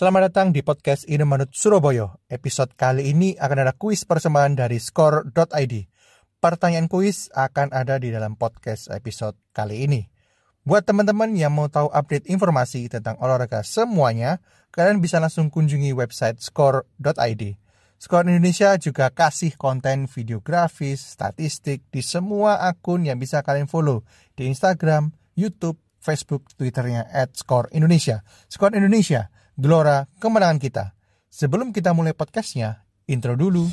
[0.00, 2.16] Selamat datang di podcast Ine Manut Surabaya.
[2.32, 5.74] Episode kali ini akan ada kuis persembahan dari score.id.
[6.40, 10.08] Pertanyaan kuis akan ada di dalam podcast episode kali ini.
[10.64, 14.40] Buat teman-teman yang mau tahu update informasi tentang olahraga semuanya,
[14.72, 17.60] kalian bisa langsung kunjungi website score.id.
[18.00, 24.00] Skor Indonesia juga kasih konten videografis, statistik di semua akun yang bisa kalian follow
[24.32, 28.24] di Instagram, YouTube, Facebook, Twitternya at Skor Indonesia.
[28.48, 29.28] Skor Indonesia,
[29.60, 30.84] gelora kemenangan kita.
[31.28, 33.68] Sebelum kita mulai podcastnya, intro dulu.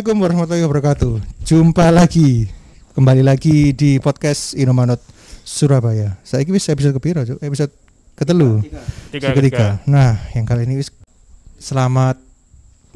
[0.00, 1.14] Assalamualaikum warahmatullahi wabarakatuh.
[1.44, 2.48] Jumpa lagi,
[2.96, 4.96] kembali lagi di podcast Inomanot
[5.44, 6.16] Surabaya.
[6.24, 7.36] Saya wis episode kepiro, Cuk?
[7.44, 7.68] Episode
[8.16, 8.64] ketelu.
[9.12, 9.76] Tiga, Ketiga.
[9.84, 10.88] Nah, yang kali ini wis
[11.60, 12.16] selamat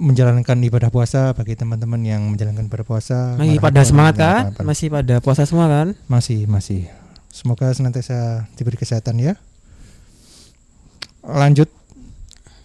[0.00, 3.36] menjalankan ibadah puasa bagi teman-teman yang menjalankan ibadah puasa.
[3.36, 4.42] Masih pada semangat kan?
[4.64, 5.92] Masih pada puasa semua kan?
[6.08, 6.88] Masih, masih.
[7.28, 9.36] Semoga senantiasa diberi kesehatan ya.
[11.20, 11.68] Lanjut,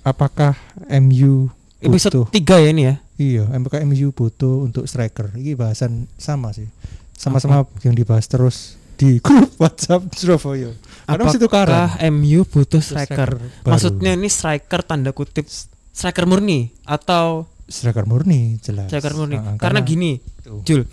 [0.07, 0.55] apakah
[0.87, 1.51] MU
[1.83, 2.95] Episode butuh 3 ya ini ya.
[3.19, 5.35] Iya, MPK MU butuh untuk striker.
[5.35, 6.71] Ini bahasan sama sih.
[7.19, 10.71] Sama-sama yang dibahas terus di grup WhatsApp Surabaya.
[11.03, 11.27] Karena.
[11.27, 13.67] Apakah MU butuh Striker striker?
[13.67, 15.51] Maksudnya ini striker tanda kutip
[15.91, 18.87] striker murni atau striker murni jelas.
[18.87, 19.35] striker murni?
[19.35, 20.63] Ah, karena, gini, Tuh.
[20.63, 20.87] Jul,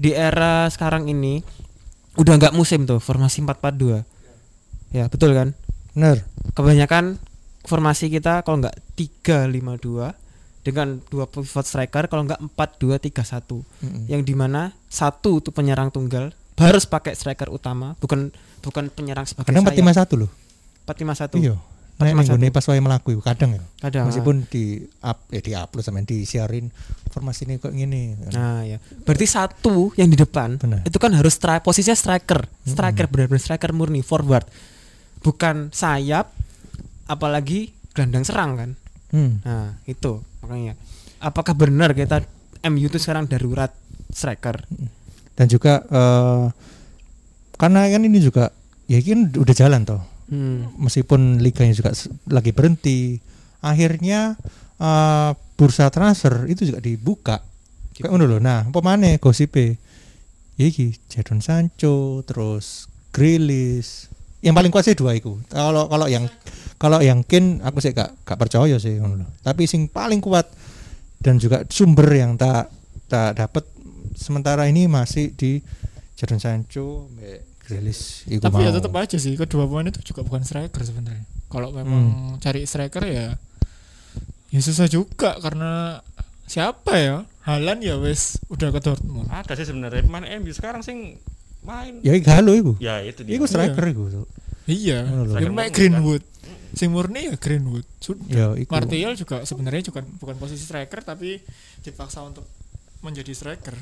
[0.00, 1.44] di era sekarang ini
[2.16, 4.00] udah nggak musim tuh formasi 4-4-2.
[4.96, 5.52] Ya, betul kan?
[5.92, 6.24] bener.
[6.56, 7.20] Kebanyakan
[7.68, 10.25] formasi kita kalau nggak 3-5-2
[10.66, 13.14] dengan dua pivot striker kalau nggak 4-2-3-1
[13.54, 14.04] Mm-mm.
[14.06, 19.46] yang di mana satu itu penyerang tunggal harus pakai striker utama bukan bukan penyerang sebagai
[19.46, 20.30] Kadang sayap 451 loh.
[20.84, 21.54] 451 Iya.
[21.96, 22.52] Nah, Empat lima minggu ini satu.
[22.52, 23.62] pas wae melaku kadang ya.
[23.80, 24.64] kadang Meskipun di
[25.00, 26.68] up eh di upload sama di siarin
[27.08, 28.12] formasi ini kok gini.
[28.28, 30.84] nah ya berarti satu yang di depan Benar.
[30.84, 34.44] itu kan harus stri posisinya striker striker benar-benar striker murni forward
[35.22, 36.28] bukan sayap
[37.04, 38.70] apalagi gelandang serang kan
[39.06, 39.38] Hmm.
[39.40, 40.78] nah itu makanya
[41.18, 42.22] apakah benar kita
[42.70, 43.74] MU itu sekarang darurat
[44.14, 44.62] striker?
[45.34, 46.46] Dan juga eh
[47.56, 48.54] karena kan ini juga
[48.86, 50.02] ya ini udah jalan toh.
[50.26, 50.82] hmm.
[50.82, 51.94] meskipun liganya juga
[52.30, 53.16] lagi berhenti
[53.62, 54.36] akhirnya
[54.78, 57.36] eh, bursa transfer itu juga dibuka.
[57.96, 59.80] Kayak ngono loh nah pemane gosipe
[60.60, 64.12] ya iki Jadon Sancho terus Grealish.
[64.44, 66.28] Yang paling kuat sih dua itu kalau kalau yang
[66.76, 70.48] kalau yang Kin aku sih gak gak percaya sih ngono loh tapi sing paling kuat
[71.16, 72.68] dan juga sumber yang tak
[73.06, 73.64] tak dapat
[74.12, 75.60] sementara ini masih di
[76.14, 77.12] Jadon Sancho
[77.60, 78.76] Grealish iku Tapi ya mau.
[78.78, 81.26] tetap aja sih kedua pemain itu juga bukan striker sebenarnya.
[81.46, 82.02] Kalau memang
[82.38, 83.34] cari striker ya
[84.48, 85.98] ya susah juga karena
[86.44, 87.16] siapa ya?
[87.42, 89.26] Halan ya wes udah ke Dortmund.
[89.28, 91.18] ada sih sebenarnya pemain MU sekarang sing
[91.62, 93.82] main ya iki halo iku ya itu dia Iku striker.
[94.66, 95.34] Iya, Ngono lho.
[95.38, 96.22] ya Greenwood.
[96.76, 97.88] Sing murni ya Greenwood.
[98.04, 98.28] Sudah.
[98.28, 98.68] Ya, iku.
[98.68, 101.40] Martial juga sebenarnya juga bukan posisi striker tapi
[101.80, 102.44] dipaksa untuk
[103.00, 103.72] menjadi striker.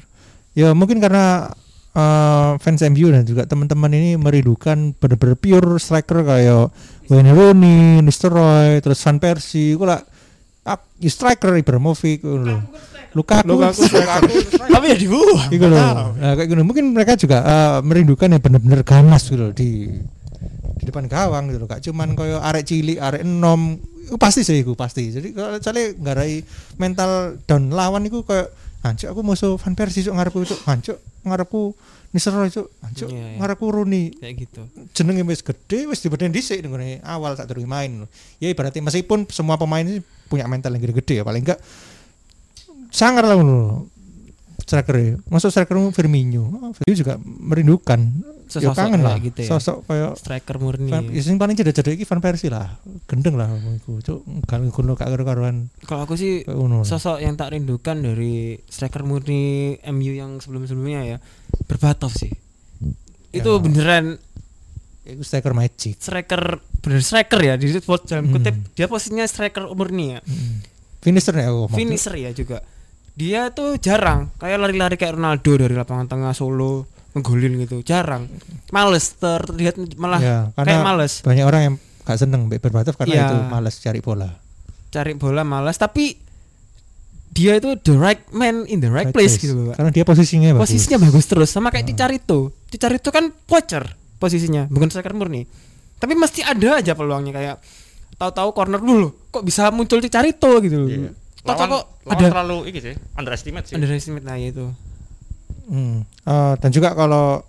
[0.55, 1.51] Ya mungkin karena
[1.91, 6.71] eh, fans MU dan juga teman-teman ini merindukan bener-bener pure striker kayak
[7.11, 9.99] Wayne Rooney, Nistelrooy, terus Van Persie, iku lah
[10.65, 12.63] ah, ya striker Ibrahimovic lho.
[13.15, 14.23] Lukaku, Lukaku striker.
[14.75, 15.51] tapi ya dibuang.
[15.51, 15.79] Loh.
[15.79, 16.11] tahu.
[16.19, 16.63] Nah, kayak gitu.
[16.63, 19.91] Mungkin mereka juga eh, merindukan yang bener-bener ganas gitu loh di
[20.75, 21.69] di depan gawang gitu loh.
[21.71, 23.79] Gak cuman koyo arek cilik, arek enom.
[24.05, 25.09] Iku pasti sih iku pasti.
[25.09, 26.45] Jadi kalau cale nggarai
[26.77, 28.47] mental down lawan iku koyo
[28.85, 31.73] hancur aku musuh Van Persie cuk ngarepku cuk hancur ngarepku
[32.13, 33.37] Nistelrooy cuk hancur Iya, iya.
[33.41, 34.61] ngarepku Rooney kayak gitu
[34.93, 38.05] jenenge wis gede wis dibeden dhisik ngene awal tak durung main.
[38.45, 41.65] Ya ibaratnya meskipun semua pemain ini punya mental yang gede-gede ya paling enggak
[42.93, 43.89] sangar lah ngono.
[44.61, 45.17] Striker ya.
[45.29, 46.45] Masuk striker Firmino.
[46.61, 48.01] Oh, Firmino juga merindukan.
[48.57, 49.17] Ya Sesosok kangen lah.
[49.19, 49.49] gitu ya.
[49.49, 52.79] Sosok kayak striker murni Van, ya sing paling cedek-cedek iki Van Persie lah.
[53.05, 53.99] Gendeng lah iku.
[53.99, 56.47] Cuk, gal ngono gak karo-karuan kalau aku sih
[56.83, 59.43] sosok yang tak rindukan dari striker murni
[59.87, 61.17] MU yang sebelum-sebelumnya ya
[61.65, 62.31] Berbatov sih
[63.31, 63.59] itu Ya.
[63.59, 64.05] beneran
[65.03, 65.99] Itu striker magic.
[65.99, 68.35] striker bener striker ya di sport dalam Hmm.
[68.35, 70.21] kutip dia posisinya striker murni ya
[71.01, 72.65] Finisher nih aku finisher ya juga
[73.13, 78.27] dia tuh jarang kayak lari-lari kayak Ronaldo dari lapangan tengah solo ngegolin gitu jarang
[78.69, 83.25] males terlihat malah Ya, kayak males banyak orang yang gak seneng Mbak Berbatov karena Iya.
[83.25, 84.31] itu malas cari bola.
[84.91, 86.19] cari bola malas tapi
[87.29, 89.75] dia itu the right man in the right, place, gitu Pak.
[89.75, 90.71] Karena dia posisinya bagus.
[90.71, 95.43] posisinya bagus terus sama kayak Cicarito Cicarito kan poacher posisinya bukan striker murni
[95.97, 97.57] tapi mesti ada aja peluangnya kayak
[98.15, 101.11] tahu-tahu corner dulu kok bisa muncul Cicarito gitu loh Iya.
[101.43, 103.75] Tahu-tahu Lawan, kok lawan ada terlalu ini sih, underestimate sih.
[103.75, 104.65] underestimate nah itu
[105.69, 106.05] Hmm.
[106.05, 107.45] Eh, dan juga kalau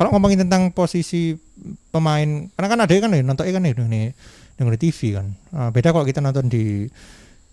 [0.00, 1.36] kalau ngomongin tentang posisi
[1.92, 4.16] pemain, karena kan ada kan ya nontonnya kan ya nih
[4.56, 5.26] dengan di TV kan.
[5.28, 6.88] Eh, beda kalau kita nonton di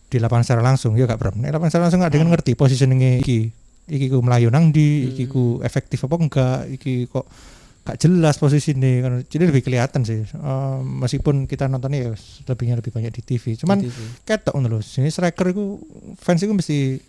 [0.07, 1.35] di lapangan secara langsung ya gak Bram.
[1.43, 3.51] Nek lapangan secara langsung ada kan ngerti positioningnya iki.
[3.87, 7.23] Iki ku melayu nang di, iki ku efektif apa enggak, iki kok
[7.87, 9.11] gak jelas posisinya kan.
[9.27, 10.23] Jadi lebih kelihatan sih.
[10.23, 12.11] Eh, meskipun kita nontonnya ya
[12.47, 13.59] lebihnya lebih banyak di TV.
[13.59, 13.99] Cuman Di TV.
[14.23, 14.79] ketok lho.
[14.79, 15.79] Sini striker iku
[16.19, 16.99] fans iku mesti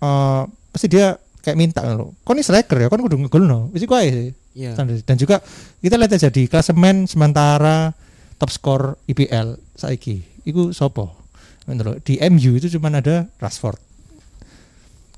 [0.00, 0.42] eh
[0.72, 2.06] pasti dia kayak minta ngono lho.
[2.20, 3.68] Kon ini striker ya, kon kudu ngegolno.
[3.70, 4.28] Wis iku ae sih.
[4.52, 4.74] Iya.
[4.74, 5.00] Standar.
[5.00, 5.36] Dan juga
[5.78, 7.92] kita lihat aja di klasemen sementara
[8.36, 10.24] top skor IPL saiki.
[10.42, 11.16] Iku sopo?
[11.64, 12.02] Lho.
[12.02, 13.78] Di MU itu cuma ada Rashford.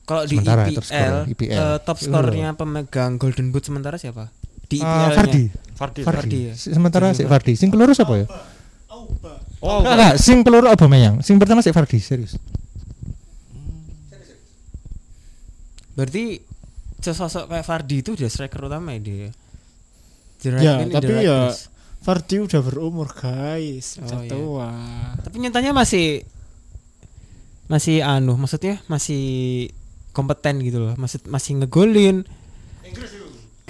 [0.03, 0.87] Kalau di Sementara IPL, top
[1.31, 1.55] IPL.
[1.55, 4.29] eh, top Itu skornya pemegang Golden Boot sementara siapa?
[4.67, 5.15] Di Eh, IPL-nya.
[5.15, 5.45] Fardi.
[5.73, 6.01] Fardi.
[6.03, 6.19] Fardi.
[6.19, 6.55] Fardi ya?
[6.55, 7.53] Sementara si Fardi.
[7.55, 8.27] Sing keloro siapa ya?
[9.63, 11.23] Oh, Enggak, enggak, sing keloro Aubameyang.
[11.23, 12.35] Sing pertama si Fardi, serius.
[15.93, 16.41] Berarti
[16.99, 19.29] sesosok kayak Fardi itu udah striker utama ya dia.
[20.43, 21.63] The Ya, man in the tapi right ya place.
[22.03, 24.31] Fardi udah berumur guys, Oh, udah iya.
[24.31, 24.71] tua.
[25.23, 26.27] Tapi nyatanya masih
[27.71, 29.23] masih anu, maksudnya masih
[30.11, 30.95] kompeten gitu loh.
[30.99, 32.27] Masih masih ngegolin.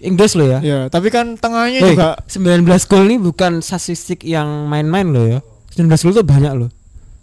[0.03, 0.59] Inggris loh ya.
[0.59, 5.39] Ya, tapi kan tengahnya Woi, juga 19 gol ini bukan statistik yang main-main loh ya.
[5.79, 6.71] 19 gol itu banyak loh.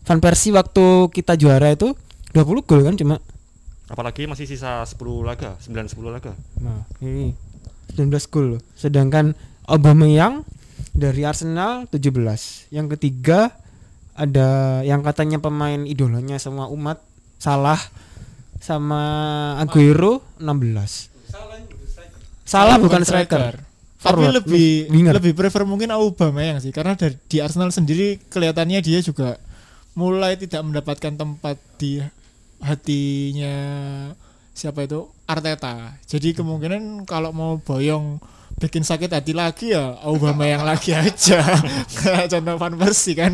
[0.07, 1.91] Van Persie waktu kita juara itu
[2.31, 3.19] 20 gol kan cuma.
[3.89, 4.95] Apalagi masih sisa 10
[5.25, 6.37] laga, 9 10 laga.
[6.61, 7.33] Nah, ini
[7.97, 8.61] 19 gol.
[8.77, 9.33] Sedangkan
[9.65, 10.45] Aubameyang
[10.93, 12.69] dari Arsenal 17.
[12.69, 13.53] Yang ketiga
[14.13, 17.01] ada yang katanya pemain idolanya semua umat
[17.39, 17.79] Salah
[18.59, 19.01] sama
[19.63, 21.07] Aguero 16.
[22.43, 23.63] Salah bukan striker.
[23.99, 25.19] Tapi lebih winger.
[25.19, 29.35] lebih prefer mungkin Aubameyang sih karena dari di Arsenal sendiri kelihatannya dia juga
[29.95, 31.99] mulai tidak mendapatkan tempat di
[32.63, 33.55] hatinya
[34.53, 35.95] siapa itu Arteta.
[36.03, 38.19] Jadi kemungkinan kalau mau boyong
[38.59, 41.39] bikin sakit hati lagi ya Aubameyang lagi aja.
[41.99, 43.33] Kayak contoh Van Persie kan.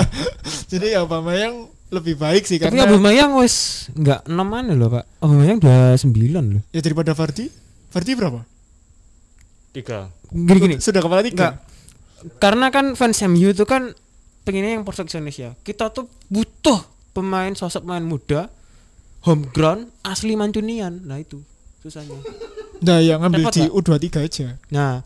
[0.72, 5.04] Jadi Aubameyang lebih baik sih Tapi karena Aubameyang wes enggak 6 mana loh, Pak.
[5.22, 6.62] Aubameyang 29 loh.
[6.74, 7.46] ya daripada Fardi.
[7.88, 8.42] Fardi berapa?
[9.72, 10.34] 3.
[10.34, 10.76] Gini-gini.
[10.82, 11.32] Sudah kepala tiga.
[11.38, 11.54] Enggak.
[12.42, 13.94] Karena kan fans MU itu kan
[14.42, 15.54] pengennya yang perfeksionis ya.
[15.62, 18.52] Kita tuh butuh pemain sosok pemain muda
[19.24, 21.04] homegrown asli Mancunian.
[21.04, 21.42] Nah itu
[21.82, 22.18] susahnya.
[22.78, 23.74] Nah, yang ngambil Repot di nggak?
[23.74, 24.46] U23 aja.
[24.70, 25.02] Nah,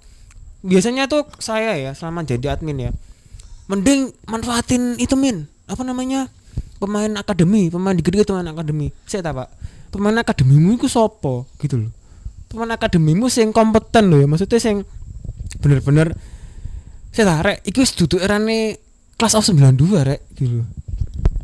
[0.60, 2.90] biasanya tuh saya ya selama jadi admin ya.
[3.68, 5.48] Mending manfaatin itu min.
[5.64, 6.28] Apa namanya?
[6.76, 8.92] Pemain akademi, pemain digede pemain akademi.
[9.08, 9.48] Saya tahu, Pak.
[9.94, 11.92] Pemain akademimu itu sopo gitu loh.
[12.52, 14.28] Pemain akademimu sing kompeten loh ya.
[14.28, 14.84] Maksudnya sing
[15.62, 16.12] bener-bener
[17.12, 18.80] saya tahu rek wis duduk erane
[19.20, 20.64] kelas of 92 rek gitu.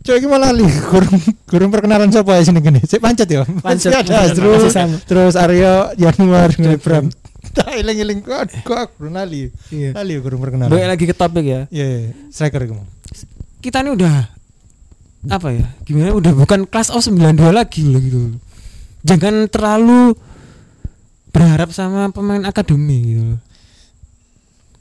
[0.09, 2.81] Cok iki malah li kurang kurang perkenalan siapa ya sini gini.
[2.81, 3.45] Cek pancet ya.
[3.45, 3.93] Pancet,
[4.33, 4.73] terus
[5.05, 6.49] terus Aryo Januar
[6.81, 7.12] Bram.
[7.49, 9.53] Tak eling-eling kok kok kurang lali.
[9.69, 9.93] Iya.
[9.93, 10.73] Lali kurang perkenalan.
[10.73, 11.61] Balik lagi ke topik ya.
[11.69, 12.11] Iya, iya.
[12.33, 12.81] striker iku.
[12.81, 12.87] mau.
[13.59, 14.17] kita ini udah
[15.29, 18.38] apa ya gimana udah bukan kelas O 92 lagi loh gitu
[19.03, 20.15] jangan terlalu
[21.35, 23.41] berharap sama pemain akademi gitu loh.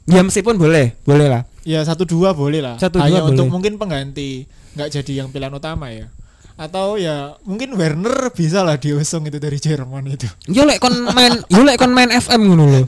[0.05, 2.79] ya meskipun boleh boleh lah Ya satu dua boleh lah.
[2.79, 3.53] Satu, Hanya dua untuk boleh.
[3.59, 6.07] mungkin pengganti, nggak jadi yang pilihan utama ya.
[6.53, 10.25] Atau ya mungkin Werner bisa lah diusung itu dari Jerman itu.
[10.47, 12.85] yo lek kon main yo lek kon main FM ngono loh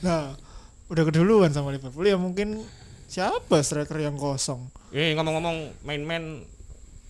[0.00, 0.32] Nah,
[0.88, 2.64] udah keduluan sama Liverpool ya mungkin
[3.04, 4.72] siapa striker yang kosong?
[4.90, 6.44] Eh ngomong-ngomong main-main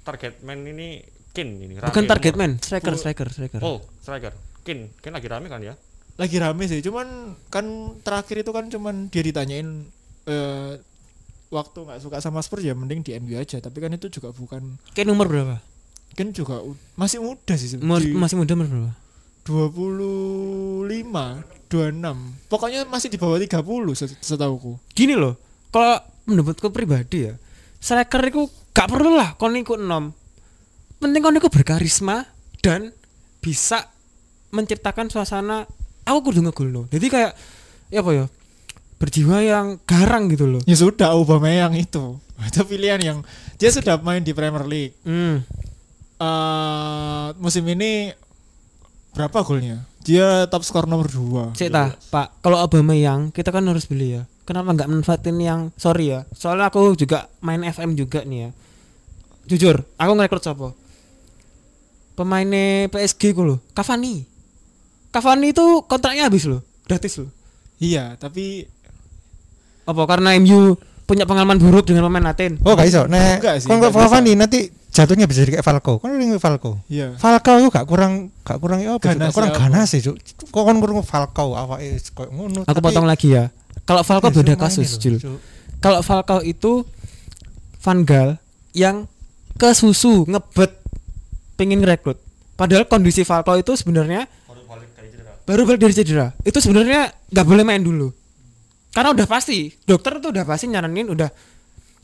[0.03, 0.99] target man ini
[1.31, 1.79] Kin ini.
[1.79, 4.35] rame bukan target man striker striker striker Oh, striker.
[4.61, 5.79] Kin, Kin lagi rame kan ya?
[6.19, 7.07] Lagi rame sih, cuman
[7.47, 7.65] kan
[8.03, 9.87] terakhir itu kan cuman dia ditanyain
[10.27, 10.73] eh,
[11.51, 13.59] waktu nggak suka sama Spurs ya mending di MU aja.
[13.59, 15.59] Tapi kan itu juga bukan kayak nomor berapa?
[16.11, 16.59] kan juga
[16.95, 18.93] masih muda sih Umur- di masih muda nomor berapa?
[19.47, 20.91] 25
[21.71, 23.55] 26 pokoknya masih di bawah 30
[23.95, 24.75] set- setauku.
[24.91, 25.39] Gini loh
[25.71, 27.35] kalau menurutku pribadi ya
[27.79, 30.11] striker itu gak perlu lah kon ikut nom
[30.99, 32.27] penting kon iku berkarisma
[32.59, 32.91] dan
[33.39, 33.87] bisa
[34.51, 35.65] menciptakan suasana.
[36.03, 36.91] Aku kudu ngegolno.
[36.91, 37.33] Jadi kayak
[37.89, 38.25] ya apa ya?
[39.01, 40.61] Berjiwa yang garang gitu loh.
[40.69, 42.21] Ya sudah Aubameyang itu.
[42.53, 43.19] Itu pilihan yang
[43.57, 44.97] dia sudah main di Premier League.
[45.05, 45.41] Hmm.
[46.21, 48.13] eh musim ini
[49.17, 49.89] berapa golnya?
[50.05, 51.57] Dia top skor nomor 2.
[51.57, 52.45] Cek ta, Pak.
[52.45, 54.23] Kalau Aubameyang kita kan harus beli ya.
[54.45, 56.29] Kenapa nggak manfaatin yang sorry ya?
[56.37, 58.51] Soalnya aku juga main FM juga nih ya.
[59.49, 60.77] Jujur, aku ngerekrut siapa?
[62.19, 64.29] Pemainnya PSG ku loh, Cavani.
[65.09, 67.31] Cavani itu kontraknya habis loh, gratis loh.
[67.81, 68.69] Iya, tapi
[69.91, 72.63] Apa karena MU punya pengalaman buruk dengan pemain Latin?
[72.63, 73.11] Oh gak iso.
[73.11, 75.99] Nek kon kok Cavani nanti jatuhnya bisa jadi kayak Falco.
[75.99, 76.79] Kon ring Falco.
[76.87, 77.19] iya.
[77.19, 79.11] Falcao itu gak kurang gak kurang ya apa?
[79.11, 80.15] Ganas kurang ya ganas sih Cuk.
[80.51, 82.61] Kok kon kurang Falcao awake koyo ngono.
[82.63, 83.51] Aku potong lagi ya.
[83.83, 85.19] Kalau Falcao Eh, beda kasus, Jul.
[85.83, 86.87] Kalau Falcao itu
[87.83, 88.39] Van Gaal
[88.71, 89.11] yang
[89.59, 90.79] ke susu ngebet
[91.59, 92.23] pengen rekrut.
[92.55, 94.31] Padahal kondisi Falcao itu sebenarnya
[95.49, 96.31] baru balik dari cedera.
[96.47, 98.15] Itu sebenarnya nggak boleh main dulu.
[98.91, 101.31] Karena udah pasti, dokter tuh udah pasti nyaranin udah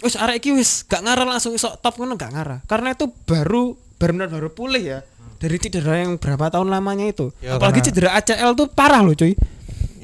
[0.05, 2.59] wis arek iki wis gak ngarah langsung iso top ngono gak ngarah.
[2.69, 4.99] Karena itu baru benar-benar baru pulih ya
[5.37, 7.33] dari cedera yang berapa tahun lamanya itu.
[7.43, 9.35] Ya, Apalagi karena- cedera ACL tuh parah loh cuy.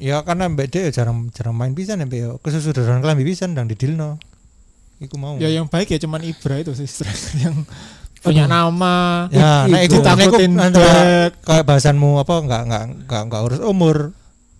[0.03, 2.29] Ya karena Mbak dia jarang jarang main pisan ya Mbak ya.
[2.75, 4.19] Daran kelambi pisan ndang didilno.
[4.99, 5.39] Iku mau.
[5.39, 6.87] Ya yang baik ya cuman Ibra itu sih
[7.43, 7.63] yang
[8.23, 9.27] punya nama.
[9.31, 10.51] Ya, nah Itu nah, takutin
[11.43, 13.97] kayak bahasanmu apa enggak enggak enggak enggak urus umur.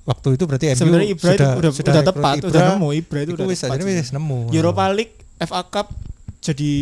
[0.04, 2.50] Waktu itu berarti MU Sebenarnya Ibra itu udah, udah, rekrut tepat, Ibra.
[2.52, 3.78] udah nemu Ibra itu Iku udah wis tepat.
[3.88, 4.40] wis nemu.
[4.52, 5.88] Europa League, FA Cup
[6.44, 6.74] jadi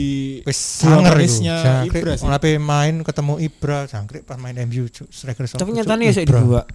[0.42, 1.06] wis sanger iku.
[1.06, 2.58] protagonisnya Jangkrik, Ibra sih.
[2.58, 6.66] Main ketemu Ibra, jangkrik pas main MU striker Tapi nyatanya ya saya dibawa.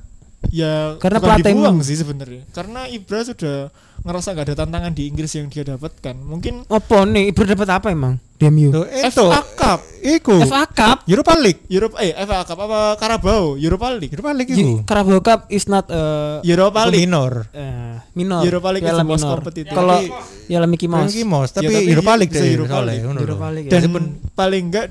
[0.53, 2.43] Ya Karena bukan pelatih dibuang sih sebenarnya.
[2.53, 3.69] Karena Ibra sudah
[4.07, 6.15] ngerasa gak ada tantangan di Inggris yang dia dapatkan.
[6.15, 7.35] Mungkin Apa nih?
[7.35, 8.23] Ibra dapat apa emang?
[8.37, 8.69] Di MU.
[8.69, 11.09] Itu FA Cup, iku FA Cup.
[11.09, 11.65] Europa League.
[11.73, 14.13] Europa eh FA Cup apa Carabao, Europa League.
[14.13, 14.85] Europa League iku.
[14.85, 17.09] Carabao Cup is not uh, Europa League.
[17.09, 17.49] minor.
[17.57, 18.45] eh, minor.
[18.45, 19.35] Europa League Piala is the most minor.
[19.41, 19.73] competitive.
[19.73, 21.11] Kalau Tapi- ya Mickey Mouse.
[21.11, 23.25] Mickey Mouse, tapi, tapi Europa League deh Europa soalnya, League.
[23.25, 23.47] Europa.
[23.51, 23.69] League.
[23.73, 24.01] Dan ya.
[24.37, 24.87] paling enggak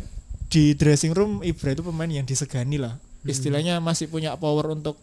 [0.49, 2.97] di dressing room Ibra itu pemain yang disegani lah.
[2.97, 3.29] Hmm.
[3.29, 4.97] Istilahnya masih punya power untuk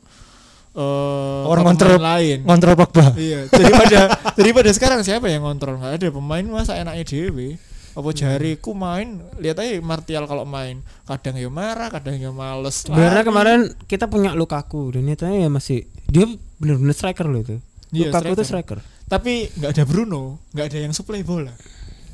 [0.73, 2.39] eh Orang ngontrol- lain.
[2.43, 3.13] Ngontrol Pogba.
[3.13, 3.99] Iya, daripada
[4.39, 5.77] daripada sekarang siapa yang ngontrol?
[5.77, 7.61] Nggak ada pemain masa enaknya dewe.
[7.93, 8.17] Apa Hmm.
[8.17, 12.89] jariku main, lihat aja Martial kalau main, kadang ya marah, kadang ya males.
[12.89, 16.25] Sebenarnya kemarin kita punya Lukaku dan nyatanya ya masih dia
[16.57, 17.57] benar-benar striker loh itu.
[17.93, 18.81] Iya, Lukaku itu striker.
[18.81, 19.05] striker.
[19.05, 21.53] Tapi nggak ada Bruno, nggak ada yang supply bola.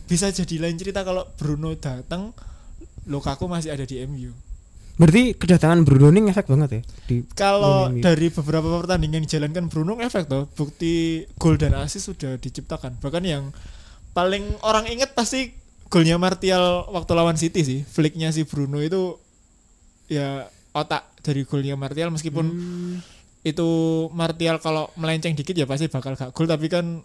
[0.05, 2.35] Bisa jadi lain cerita kalau Bruno datang,
[3.07, 4.35] Lukaku masih ada di MU.
[4.99, 9.95] Berarti kedatangan Bruno ini ngefek banget ya di Kalau dari beberapa pertandingan yang dijalankan Bruno
[10.03, 12.99] efek tuh, bukti gol dan assist sudah diciptakan.
[12.99, 13.55] Bahkan yang
[14.11, 15.55] paling orang ingat pasti
[15.87, 17.81] golnya Martial waktu lawan City sih.
[17.87, 19.15] Flicknya si Bruno itu
[20.11, 22.97] ya otak dari golnya Martial meskipun Hmm.
[23.47, 23.69] itu
[24.11, 27.01] Martial kalau melenceng dikit ya pasti bakal gak gol tapi kan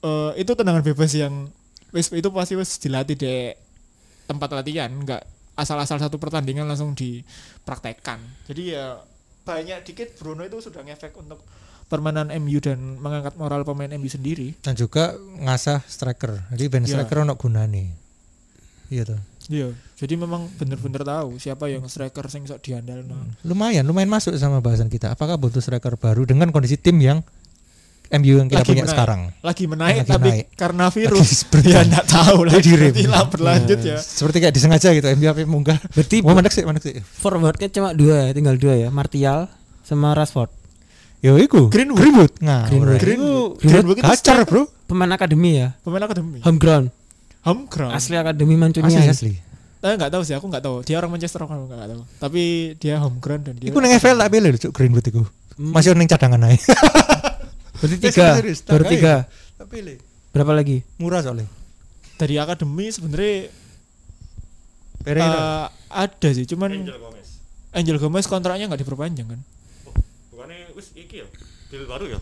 [0.00, 1.50] eh, itu tendangan bebas yang
[1.90, 3.34] wis itu pasti wis dilatih di
[4.26, 8.86] tempat latihan nggak asal-asal satu pertandingan langsung dipraktekkan jadi ya
[9.42, 11.38] banyak dikit Bruno itu sudah ngefek untuk
[11.86, 16.50] permainan MU dan mengangkat moral pemain MU sendiri Dan juga ngasah striker.
[16.50, 16.98] Jadi ben Iya.
[16.98, 17.94] striker ono gunane.
[18.90, 19.20] Iya tuh.
[19.46, 23.14] iya jadi memang bener-bener tahu siapa yang striker sing sok diandalno
[23.46, 25.14] Lumayan, lumayan masuk sama bahasan kita.
[25.14, 27.22] Apakah butuh striker baru dengan kondisi tim yang
[28.08, 28.92] MU yang kita Lagi punya menaik.
[28.92, 29.20] sekarang?
[29.40, 30.44] lagi menaik Lagi tapi naik.
[30.54, 32.92] karena virus seperti- ya nggak tahu lah Jadi direm.
[32.92, 35.78] Nantilah berlanjut ya Seperti kayak disengaja gitu MU apa munggah.
[35.90, 36.94] Berarti Wah, mandek sih, mandek sih.
[37.02, 39.50] forwardnya cuma dua ya, tinggal dua ya, Martial
[39.82, 40.50] sama Rashford.
[41.18, 41.66] Yo iku.
[41.66, 41.98] Greenwood.
[41.98, 42.32] Greenwood.
[42.38, 43.00] Nah, Greenwood.
[43.00, 43.50] Greenwood.
[43.58, 44.46] Greenwood Gacar, striker.
[44.46, 44.62] Bro.
[44.86, 46.86] Pemain akademi ya, pemain akademi home ground,
[47.42, 48.86] home ground asli akademi Mancunia.
[48.86, 49.32] Asli asli.
[49.76, 50.76] Tapi nggak tahu sih, aku nggak tahu.
[50.82, 52.02] Dia orang Manchester aku nggak tahu.
[52.16, 52.42] Tapi
[52.76, 53.68] dia home ground dan dia.
[53.68, 55.22] Iku nang FL tak pilih lho, Cuk, Greenwood iku.
[55.56, 56.54] Masih ning cadangan ae.
[57.86, 59.14] Berarti Eh, tiga, serius, baru tiga.
[59.54, 59.96] Tak pilih.
[60.30, 60.82] Berapa lagi?
[60.98, 61.46] Murah soalnya.
[62.16, 63.52] dari akademi sebenarnya
[65.00, 65.28] Pereira.
[65.28, 67.28] eh, ada sih, cuman Angel Gomez.
[67.70, 69.40] Angel Gomez kontraknya nggak diperpanjang kan.
[70.32, 71.26] Bukannya wis iki ya.
[71.68, 72.20] Deal baru ya.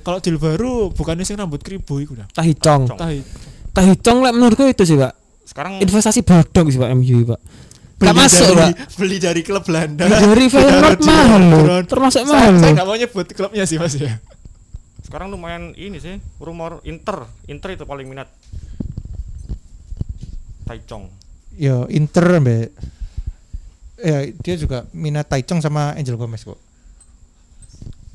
[0.00, 2.26] Kalau deal baru bukannya sing rambut kribo iku dah.
[2.32, 2.86] Tahicong.
[2.86, 2.98] Cong.
[2.98, 3.18] Tahi.
[3.74, 5.12] Tahicong lah menurutku itu sih pak.
[5.42, 7.40] Sekarang Investasi bodong sih pak MU pak.
[7.96, 8.68] Gak Beli masuk dari, pak.
[8.94, 10.04] Beli dari klub Belanda.
[10.06, 11.64] Dari Feyenoord mahal loh.
[11.82, 14.22] Termasuk mahal Saya nggak mau nyebut klubnya sih mas ya.
[15.06, 17.30] Sekarang lumayan ini sih rumor Inter.
[17.46, 18.26] Inter itu paling minat.
[20.66, 21.06] Taichung.
[21.54, 22.74] Yo Inter mbak.
[24.02, 26.58] Ya dia juga minat Taichung sama Angel Gomez kok.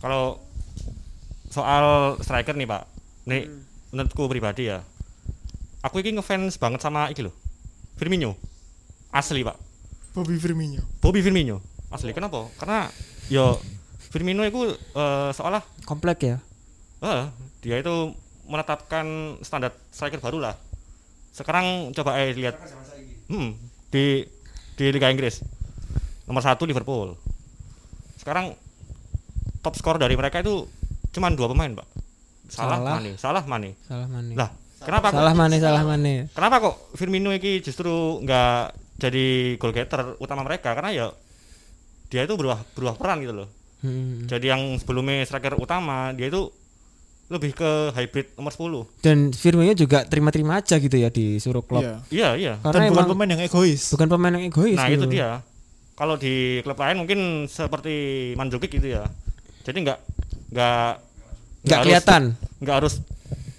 [0.03, 0.43] Kalau
[1.47, 2.83] soal striker nih Pak,
[3.29, 3.49] nih
[3.93, 4.81] menurutku pribadi ya,
[5.83, 7.35] aku ini ngefans banget sama iki loh,
[7.99, 8.33] Firmino,
[9.13, 9.57] asli Pak,
[10.17, 10.81] Bobby Firmino.
[11.03, 11.61] Bobby Firmino,
[11.93, 12.15] asli.
[12.17, 12.49] Kenapa?
[12.57, 12.89] Karena
[13.29, 13.61] yo
[14.09, 16.37] Firmino itu eh, seolah Komplek ya.
[17.01, 17.25] Eh,
[17.65, 18.13] dia itu
[18.45, 20.55] menetapkan standar striker baru lah.
[21.31, 22.59] Sekarang coba eh lihat
[23.31, 23.49] hmm,
[23.89, 24.25] di
[24.75, 25.41] di Liga Inggris
[26.27, 27.15] nomor satu Liverpool.
[28.15, 28.53] Sekarang
[29.61, 30.65] top skor dari mereka itu
[31.11, 31.87] cuma dua pemain, Pak.
[32.51, 32.93] Salah, Salah.
[32.99, 33.71] Mane, salah Mane.
[33.87, 34.31] Salah mana?
[34.35, 34.49] Lah,
[34.83, 35.55] kenapa kok Salah mana?
[35.55, 36.13] Salah mana?
[36.35, 41.07] kenapa kok Firmino ini justru nggak jadi goal getter utama mereka karena ya
[42.11, 43.49] dia itu berubah berubah peran gitu loh.
[43.81, 44.27] Hmm.
[44.27, 46.51] Jadi yang sebelumnya striker utama dia itu
[47.31, 48.99] lebih ke hybrid nomor 10.
[48.99, 51.79] Dan Firmino juga terima-terima aja gitu ya disuruh klub.
[51.79, 51.95] Iya.
[52.11, 52.53] Iya, iya.
[52.59, 53.81] Karena Dan bukan pemain yang egois.
[53.89, 54.75] bukan pemain yang egois.
[54.75, 55.07] Nah, gitu.
[55.07, 55.39] itu dia.
[55.93, 57.93] Kalau di klub lain mungkin seperti
[58.35, 59.07] Mandzukic gitu ya.
[59.63, 59.99] Jadi nggak
[60.51, 60.89] nggak
[61.61, 62.23] Nggak kelihatan.
[62.59, 62.99] nggak harus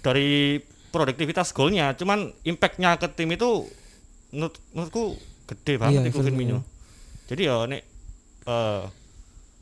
[0.03, 3.65] dari produktivitas golnya, cuman impactnya ke tim itu
[4.29, 5.15] menurut menurutku
[5.47, 6.29] gede banget Iya, itu Firmino.
[6.29, 6.59] Firmino.
[7.25, 7.81] Jadi ya nek
[8.43, 8.81] eh,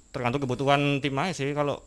[0.10, 1.80] tergantung kebutuhan tim aja sih kalau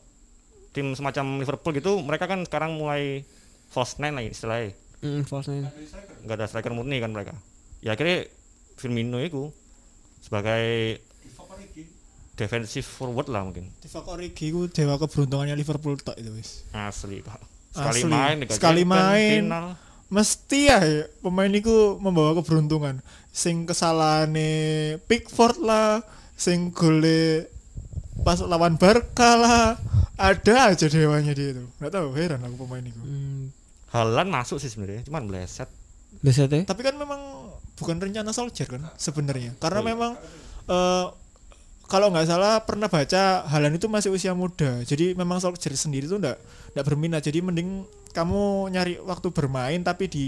[0.75, 3.23] tim semacam Liverpool gitu mereka kan sekarang mulai
[3.67, 5.69] false nine lah istilahnya Mm, false nine.
[6.21, 7.37] nggak ada striker murni kan mereka
[7.79, 8.25] ya akhirnya
[8.75, 9.53] Firmino itu
[10.19, 10.99] sebagai
[12.35, 16.67] defensive forward lah mungkin Divock Origi ku dewa keberuntungannya Liverpool tok itu wis.
[16.73, 17.39] asli pak
[17.71, 18.11] sekali Asli.
[18.11, 19.43] main Sekali main.
[19.45, 19.67] final.
[20.05, 20.79] Mesti ya
[21.19, 23.03] pemain itu membawa keberuntungan.
[23.29, 24.53] Sing kesalahane
[25.05, 27.51] Pickford lah, sing gole
[28.25, 29.77] pas lawan Barca lah.
[30.15, 31.65] Ada aja dewanya dia itu.
[31.79, 32.99] Enggak tahu heran aku pemain itu.
[32.99, 33.51] Hmm.
[33.91, 35.71] Haaland masuk sih sebenarnya cuman meleset
[36.19, 36.63] Biasa teh.
[36.65, 37.21] Tapi kan memang
[37.75, 39.55] bukan rencana Solskjaer kan sebenarnya.
[39.59, 39.91] Karena Oh iya.
[39.93, 40.13] memang
[40.67, 41.07] eh,
[41.85, 44.81] kalau nggak salah pernah baca Halan itu masih usia muda.
[44.83, 46.39] Jadi memang Solskjaer sendiri tuh enggak
[46.73, 47.23] enggak berminat.
[47.23, 50.27] Jadi mending kamu nyari waktu bermain tapi di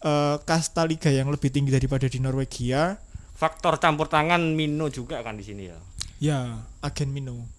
[0.00, 2.96] eh, kasta liga yang lebih tinggi daripada di Norwegia.
[3.32, 5.74] faktor campur tangan Mino juga kan di sini ya
[6.22, 7.50] Ya, agen Mino.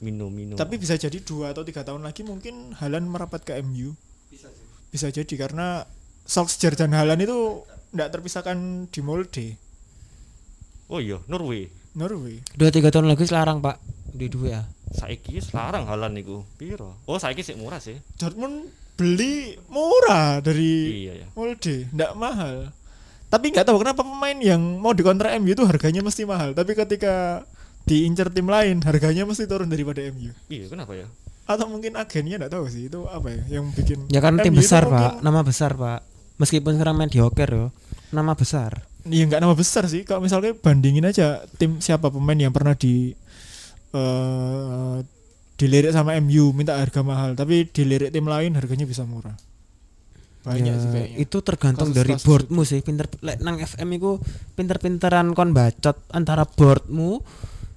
[0.00, 3.92] Mino Mino Tapi bisa jadi dua atau tiga tahun lagi mungkin Halan merapat ke MU.
[4.88, 5.84] Bisa jadi karena
[6.24, 9.46] Solskjaer dan Halan itu enggak terpisahkan di molde
[10.92, 12.40] oh iya Norway Norway.
[12.56, 13.76] Dua tiga tahun lagi selarang pak
[14.12, 14.62] di dua ya.
[14.92, 21.24] saiki selarang Haaland niku piro oh saiki sih murah sih Dortmund beli murah dari iya
[21.24, 22.68] ya Molde, ndak mahal.
[23.32, 27.40] Tapi nggak tahu kenapa pemain yang mau dikontrak MU itu harganya mesti mahal, tapi ketika
[27.92, 30.32] diincar tim lain harganya mesti turun daripada MU.
[30.48, 31.04] iya kenapa ya
[31.42, 34.56] Atau mungkin agennya nggak tahu sih itu apa ya yang bikin Ya kan tim MU
[34.56, 36.00] itu besar mungkin- pak, nama besar pak.
[36.34, 37.66] Meskipun sekarang mediocre yo,
[38.10, 38.88] nama besar.
[39.04, 40.02] Iya nggak nama besar sih.
[40.02, 43.12] Kalau misalnya bandingin aja tim siapa pemain yang pernah di
[43.92, 44.98] eh
[45.52, 49.36] dilirik sama MU minta harga mahal, tapi dilirik tim lain harganya bisa murah.
[50.42, 51.16] Banyak Ya, sih kayaknya.
[51.20, 52.80] Itu tergantung Kasus- dari kasus boardmu sih.
[52.80, 53.06] Pinter
[53.38, 54.18] nang FM itu
[54.52, 57.22] pinter-pinteran kon bacot antara boardmu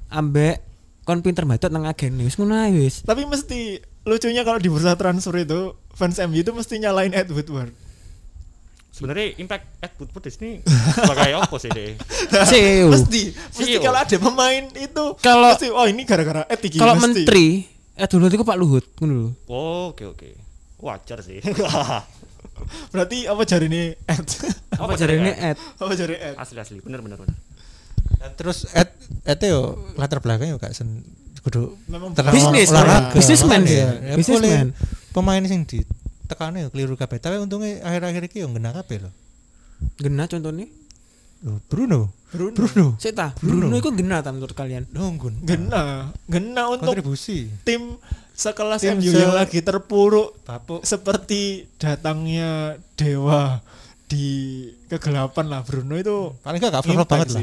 [0.08, 0.62] ambek
[1.02, 3.02] kon pinter bacot nang agen wis ngono ae wis.
[3.02, 7.74] Tapi mesti lucunya kalau di bursa transfer itu fans MU itu mesti nyalain Ed Woodward.
[8.90, 10.52] sebenarnya impact Ed Woodward di sini
[10.96, 12.00] sebagai apa sih deh
[12.48, 12.88] CEO.
[12.88, 13.84] mesti mesti CEO.
[13.84, 17.04] kalau ada pemain itu Kalau- mesti oh ini gara-gara Ed iki Kalau mesti.
[17.28, 17.48] menteri
[17.92, 19.30] eh dulu itu Pak Luhut ngono lho.
[19.48, 20.30] oh, oke oke
[20.80, 21.44] wajar sih
[22.92, 24.28] berarti apa jari ini Ed
[24.72, 25.58] Apa Apa jarine jarine Ed?
[25.60, 27.36] apa jari Ed asli asli bener bener bener
[28.36, 28.90] Terus et
[29.24, 31.06] ete yo latar belakangnya yo gak sen
[31.46, 31.78] kudu
[32.34, 33.14] Bisnis, olahraga.
[33.62, 34.74] dia, ya, businessman.
[34.74, 34.74] boleh
[35.14, 35.86] Pemain sing di
[36.26, 37.22] tekane yo keliru kabeh.
[37.22, 39.12] Tapi untungnya akhir-akhir iki yo ngena kabeh lho.
[40.02, 40.68] Gena contohnya.
[41.46, 42.10] Loh, Bruno.
[42.34, 42.56] Bruno.
[42.58, 42.86] Bruno.
[43.00, 43.70] Saya tahu Bruno.
[43.70, 44.90] Bruno itu gena ta menurut kalian?
[44.92, 45.46] Nunggun.
[45.46, 47.48] gena gena untuk kontribusi.
[47.64, 47.96] tim
[48.36, 50.84] sekelas Tim MU yang lagi terpuruk Bapuk.
[50.84, 53.64] seperti datangnya dewa
[54.12, 57.42] di kegelapan lah Bruno itu Paling gak flop banget lah.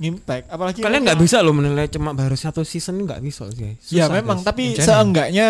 [0.00, 3.78] Impact apalagi Kalian nggak bisa loh menilai cuma baru satu season nggak bisa sih.
[3.92, 4.46] Ya Susah, memang guys.
[4.46, 4.86] tapi Jangan.
[4.86, 5.48] seenggaknya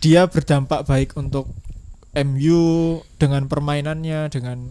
[0.00, 1.48] dia berdampak baik untuk
[2.14, 2.62] MU
[3.18, 4.70] dengan permainannya dengan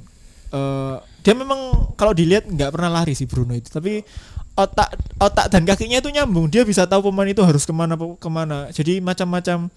[0.54, 0.95] eh,
[1.26, 4.06] dia memang kalau dilihat nggak pernah lari sih Bruno itu tapi
[4.54, 8.30] otak otak dan kakinya itu nyambung dia bisa tahu pemain itu harus ke mana ke
[8.30, 9.67] mana jadi macam-macam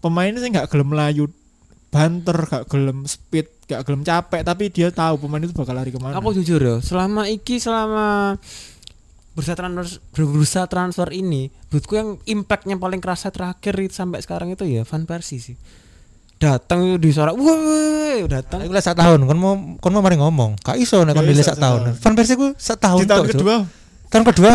[0.00, 1.28] pemain sih nggak gelem layu
[1.90, 5.98] banter gak gelem speed gak gelem capek tapi dia tahu pemain itu bakal lari ke
[5.98, 8.36] mana Aku jujur ya, selama iki selama
[9.36, 14.64] bursa transfer bursa transfer ini, menurutku yang impactnya paling kerasa terakhir itu sampai sekarang itu
[14.64, 15.56] ya Van Persie sih.
[16.40, 18.64] Datang itu di suara, wah datang.
[18.64, 20.56] Aku lah sak tahun, kon mau kon mau mari ngomong.
[20.64, 21.80] Gak iso nek kon sak sak tahun.
[22.00, 23.56] Van Persie ku sak tahun di tahun kedua
[24.08, 24.52] Tahun kedua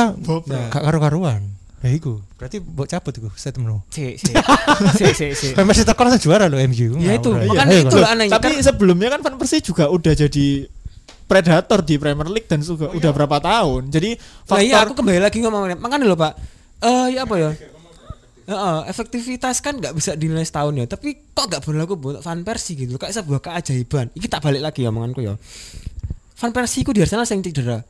[0.49, 1.41] gak karu-karuan.
[1.81, 2.21] Ya iku.
[2.37, 3.81] Berarti mbok cabut iku statementmu.
[3.89, 4.29] Si, si,
[5.01, 5.47] si, si, si.
[5.51, 6.93] Van Persie tekan juara loh MU.
[7.01, 7.49] Ya itu, Ngawur.
[7.49, 8.01] makanya Ayo, itu kon.
[8.01, 8.61] lah anehnya Tapi kan.
[8.61, 10.47] sebelumnya kan Van Persie juga udah jadi
[11.25, 13.89] predator di Premier League dan juga udah berapa tahun.
[13.89, 14.13] Jadi
[14.45, 16.33] Lah iya faktor aku kembali lagi ngomong makanya loh Pak.
[16.81, 17.51] eh ya apa ya
[18.41, 22.73] Heeh, efektivitas kan nggak bisa dinilai setahun ya tapi kok nggak berlaku buat Van Persie
[22.75, 25.37] gitu kayak sebuah keajaiban ini tak balik lagi ya omonganku ya
[26.35, 27.85] Van Persie ku di Arsenal yang cedera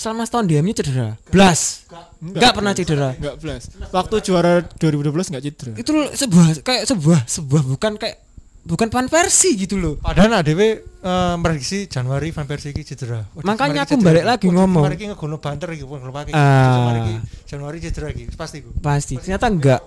[0.00, 1.84] selama setahun diamnya cedera blas
[2.18, 3.62] nggak pernah cedera Enggak belas.
[3.90, 5.72] Waktu juara 2012 enggak cedera.
[5.76, 8.16] itu loh sebuah kayak sebuah sebuah bukan kayak
[8.60, 13.24] bukan Van Persie gitu loh Padahal ADW eh, prediksi Januari Van Persie iki cedera.
[13.30, 14.06] Waduh, Makanya aku cedera.
[14.06, 14.82] balik lagi Waduh, ngomong.
[14.82, 16.32] Kemarin iki ngegono banter iki bukan ngelupa iki.
[16.32, 17.14] Iki
[17.46, 18.68] Januari cedera iki pasti ku.
[18.78, 19.80] pasti ternyata enggak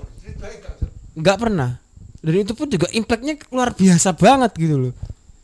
[1.13, 1.69] nggak pernah
[2.19, 4.93] dan itu pun juga impactnya luar biasa banget gitu loh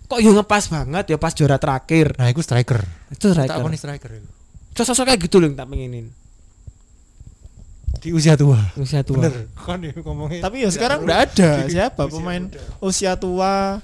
[0.05, 2.81] kok yo ngepas banget ya pas juara terakhir Nah, itu striker.
[3.09, 4.29] itu Tak striker nih striker itu.
[4.75, 6.07] Sosok kayak gitu loh yang tak pengenin
[7.99, 8.55] Di usia tua.
[8.79, 9.51] usia tua Bener.
[9.59, 10.39] Kan ya ngomongnya.
[10.39, 12.47] Tapi ya sekarang enggak ada siapa pemain
[12.79, 13.83] usia tua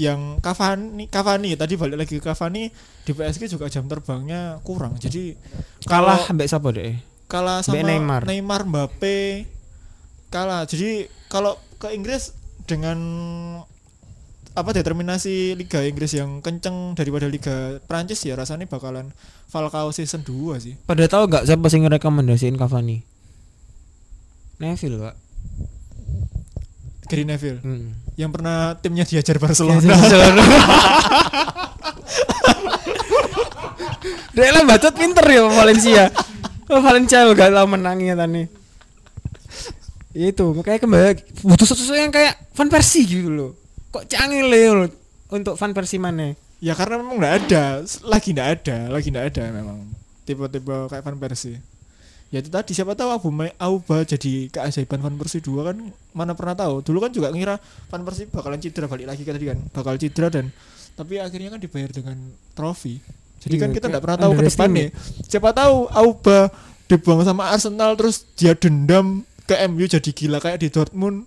[0.00, 2.72] yang Cavani Cavani tadi balik lagi ke Cavani
[3.04, 4.96] di PSG juga jam terbangnya kurang.
[4.96, 5.36] Jadi
[5.84, 6.96] kalah sampai siapa deh
[7.28, 8.22] kalah Mbak sama Neymar.
[8.24, 8.60] Neymar.
[8.64, 9.44] Mbappe
[10.32, 10.64] kalah.
[10.64, 12.32] Jadi kalau ke Inggris
[12.64, 12.96] dengan
[14.50, 19.14] apa determinasi Liga Inggris yang kenceng daripada Liga Prancis ya rasanya bakalan
[19.46, 20.74] Falcao season 2 sih.
[20.84, 23.06] pada tahu nggak siapa sih ngerekomendasiin Cavani
[24.58, 25.14] Neville pak
[27.06, 27.94] Gary Neville Hmm.
[28.14, 29.82] yang pernah timnya diajar Barcelona.
[34.30, 36.04] Dia lah bacot pinter ya Valencia.
[36.70, 38.46] Oh, Valencia gak tau menangnya tadi.
[40.10, 41.02] Itu makanya kembali
[41.42, 43.50] butuh sesuatu yang kayak Van Persie gitu loh.
[43.90, 44.86] Kok canggih loh
[45.30, 46.34] untuk Van Persie mana?
[46.60, 47.64] Ya karena memang nggak ada,
[48.06, 49.78] lagi nggak ada, lagi nggak ada memang
[50.22, 51.58] tipe-tipe kayak Van Persie.
[52.30, 55.76] Ya itu tadi siapa tahu Abu Mai- Auba jadi keajaiban Van Persie 2 kan
[56.14, 56.86] mana pernah tahu.
[56.86, 57.58] Dulu kan juga ngira
[57.90, 60.46] Van Persie bakalan cedera balik lagi kan tadi kan, bakal cedera dan
[60.94, 62.16] tapi akhirnya kan dibayar dengan
[62.54, 63.02] trofi.
[63.40, 64.88] Jadi Iya, kan kita nggak pernah tahu ke depan nih.
[65.26, 66.52] Siapa tahu Auba
[66.86, 71.26] dibuang sama Arsenal terus dia dendam ke MU jadi gila kayak di Dortmund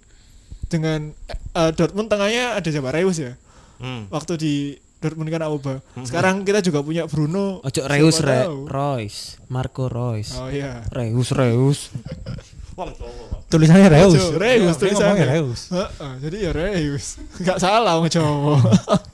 [0.73, 1.13] dengan
[1.53, 3.37] eh, Dortmund tengahnya ada siapa Reus ya
[3.77, 4.07] Hmm.
[4.09, 4.53] waktu di
[4.97, 5.83] Dortmund kan Auba.
[6.01, 7.59] Sekarang kita juga punya Bruno.
[7.59, 8.47] Ojo Reus Re.
[8.47, 10.31] Royce, Marco Royce.
[10.33, 10.79] Oh iya.
[10.89, 11.91] Reus Reus.
[12.79, 13.51] Wong Jawa, Pak.
[13.51, 14.15] tulisannya Reus.
[14.15, 15.25] Ojo, Reus Dia tulisannya.
[15.27, 15.61] Reus.
[15.69, 17.05] Heeh, jadi ya Reus.
[17.43, 18.55] Enggak salah wong Jawa.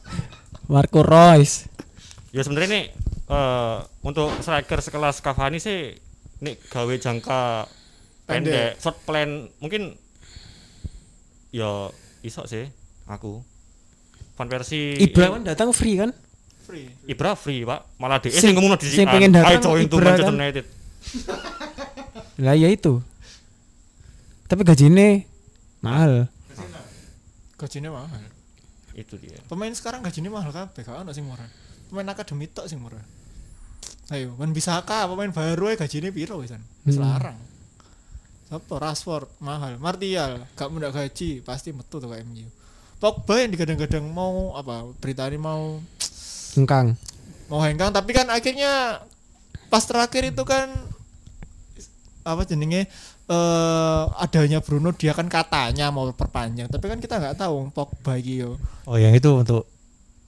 [0.72, 1.66] Marco Royce.
[2.30, 2.86] Ya sebenarnya nih
[3.26, 5.98] eh, untuk striker sekelas Cavani sih
[6.40, 7.66] nih gawe jangka
[8.24, 9.98] pendek, short plan mungkin
[11.50, 11.90] ya
[12.22, 12.68] iso sih
[13.06, 13.42] aku.
[14.36, 16.16] Van Persie Ibra kan datang free kan?
[16.64, 16.88] Free.
[17.04, 18.00] Ibra free, Pak.
[18.00, 20.34] Malah dia Sing- sing ngomong di sing pengen datang Ibra Manchester kan.
[20.38, 20.66] United.
[22.46, 23.04] Lah ya itu.
[24.48, 25.20] Tapi gajinya
[25.82, 26.32] mahal.
[27.60, 28.22] Gajinya mahal.
[28.96, 29.36] Itu dia.
[29.46, 31.50] Pemain sekarang gajinya mahal kabeh, gak ono sing murah.
[31.92, 33.02] Pemain akademi tok sing murah.
[34.10, 36.64] Ayo, Wan Bisaka pemain baru ae gajinya piro wisan?
[36.88, 36.94] Hmm.
[36.96, 37.38] Selarang.
[38.50, 38.82] Siapa?
[38.82, 42.50] Rashford mahal, Martial gak mudah gaji pasti metu tuh ke MU.
[42.98, 44.90] Pogba yang digadang-gadang mau apa?
[44.98, 45.78] Britani mau
[46.58, 46.98] Hengkang.
[47.46, 49.02] mau hengkang tapi kan akhirnya
[49.70, 50.70] pas terakhir itu kan
[52.22, 52.86] apa jenenge
[53.26, 58.58] eh adanya Bruno dia kan katanya mau perpanjang tapi kan kita nggak tahu Pogba yo.
[58.86, 59.70] Oh, yang itu untuk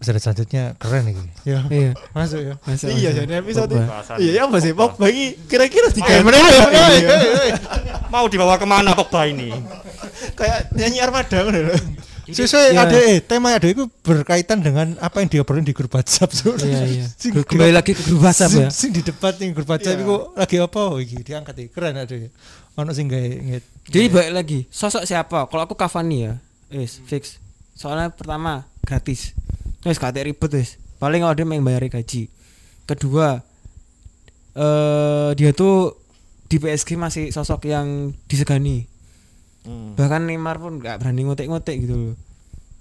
[0.02, 1.26] episode selanjutnya keren ini.
[1.46, 1.92] Ya, Iya.
[2.12, 2.54] masuk ya.
[2.60, 4.18] Masa, iya jadi episode Pogba.
[4.18, 5.06] Iya ya apa sih Pogba.
[5.06, 6.66] Iki kira-kira tiga menit ayo,
[6.98, 7.56] iya.
[8.10, 9.54] Mau dibawa ke mana Pogba ini?
[10.34, 11.78] kayak nyanyi armada ngono lho.
[12.26, 12.88] Sesuai Ya.
[12.88, 16.32] ada eh tema ada itu berkaitan dengan apa yang diobrolin di grup WhatsApp.
[16.32, 16.58] Sur.
[16.58, 17.06] Iya iya.
[17.22, 18.68] Sing Kembali lagi ke grup WhatsApp ya.
[18.74, 20.06] sing di debat nih grup WhatsApp Iya.
[20.08, 22.30] itu lagi apa oh, iki diangkat iki keren ada ya.
[22.74, 23.30] Ono sing gawe
[23.86, 25.46] Jadi balik lagi, sosok siapa?
[25.46, 26.34] Kalau aku Cavani ya,
[26.72, 27.38] wis fix.
[27.76, 29.36] Soalnya pertama gratis.
[29.82, 30.78] Wis gak ada ribet wis.
[31.02, 32.30] Paling dia main bayar gaji.
[32.86, 33.42] Kedua,
[34.54, 35.98] eh dia tuh
[36.46, 38.86] di PSG masih sosok yang disegani.
[39.66, 39.94] Hmm.
[39.98, 42.16] Bahkan Neymar pun gak berani ngotek-ngotek gitu loh.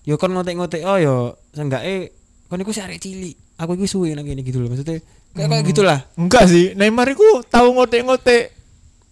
[0.04, 1.16] Yo kon ngotek-ngotek oh yo
[1.52, 2.08] seenggaknya
[2.48, 3.36] kon iku sih arek cilik.
[3.60, 4.68] Aku iku suwe nang kene gitu loh.
[4.72, 5.00] Maksudnya
[5.36, 5.98] kayak kayak gitulah.
[6.20, 8.59] enggak sih Neymar iku tahu ngotek-ngotek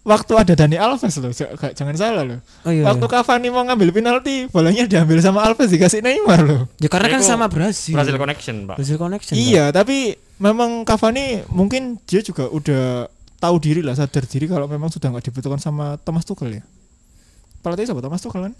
[0.01, 2.83] waktu ada Dani Alves loh j- gak- jangan salah loh Oh iya.
[2.83, 7.21] waktu Cavani mau ngambil penalti bolanya diambil sama Alves dikasih Neymar loh Ya karena kan
[7.21, 7.93] sama Brasil.
[7.93, 8.75] Brazil Connection, Pak.
[8.75, 9.33] Brazil Connection.
[9.33, 9.41] Pak.
[9.41, 9.97] Iya, tapi
[10.37, 13.05] memang Cavani mungkin dia juga udah
[13.37, 16.63] tahu diri lah, sadar diri kalau memang sudah nggak dibutuhkan sama Thomas Tuchel ya.
[17.59, 18.53] Pelatih siapa Thomas Tuchel kan?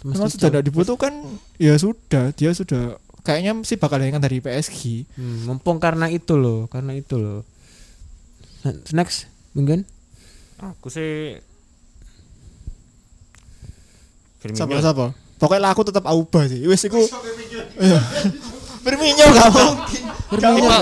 [0.00, 0.34] Mas memang Tuchel.
[0.34, 1.12] sudah tidak dibutuhkan,
[1.56, 5.06] ya sudah, dia sudah kayaknya sih bakal dengan dari PSG.
[5.12, 7.46] Hmm, mumpung karena itu loh, karena itu loh.
[8.90, 9.88] Next, mungkin
[10.60, 11.40] Aku sih
[14.38, 14.58] Firmino.
[14.58, 15.06] Siapa siapa?
[15.36, 16.64] Pokoknya lah aku tetap Auba sih.
[16.64, 17.00] Wes iku.
[17.76, 18.00] Iya.
[18.80, 20.02] Firmino gak mungkin.
[20.30, 20.76] Firmino,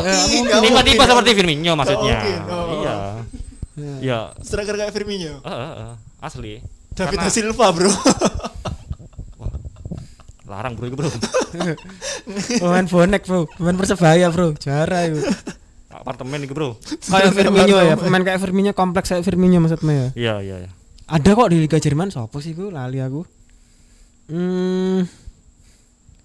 [0.60, 1.08] Tipe-tipe mungkin.
[1.08, 2.18] seperti Firmino maksudnya.
[2.18, 2.38] Iya.
[2.78, 2.96] Ya.
[3.98, 5.38] Ya, Striker kayak Firmino.
[5.38, 6.58] eh, eh, eh, asli.
[6.92, 7.90] David Karena- Silva, Bro.
[10.48, 11.10] Larang bro itu bro.
[12.56, 15.20] Pemain bonek bro, pemain persebaya bro, juara itu.
[16.08, 16.72] Apartemen itu bro.
[17.12, 20.08] Kayak Firmino ya, pemain kayak Firmino kompleks kayak Firmino maksudnya ya.
[20.16, 20.56] Iya iya.
[20.64, 20.70] iya.
[21.04, 23.28] Ada kok di Liga Jerman, siapa sih gue lali aku.
[24.32, 25.04] Hmm,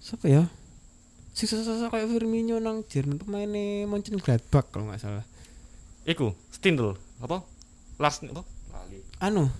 [0.00, 0.48] siapa ya?
[1.36, 5.24] Sisa-sisa kayak Firmino nang Jerman pemainnya Mönchengladbach kalau nggak salah.
[6.08, 7.44] Iku Stindl apa?
[8.00, 8.40] Last apa?
[8.72, 9.04] Lali.
[9.20, 9.52] Anu,